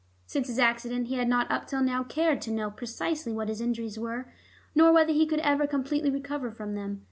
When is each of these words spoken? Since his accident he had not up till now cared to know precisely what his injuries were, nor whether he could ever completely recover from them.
Since 0.25 0.47
his 0.47 0.57
accident 0.57 1.09
he 1.09 1.15
had 1.17 1.27
not 1.29 1.51
up 1.51 1.67
till 1.67 1.83
now 1.83 2.03
cared 2.03 2.41
to 2.41 2.51
know 2.51 2.71
precisely 2.71 3.31
what 3.33 3.49
his 3.49 3.61
injuries 3.61 3.99
were, 3.99 4.33
nor 4.73 4.91
whether 4.91 5.13
he 5.13 5.27
could 5.27 5.41
ever 5.41 5.67
completely 5.67 6.09
recover 6.09 6.49
from 6.49 6.73
them. 6.73 6.99